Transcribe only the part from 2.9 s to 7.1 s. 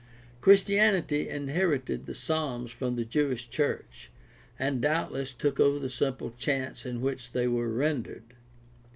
the Jewish church and doubtless took over the simple chants in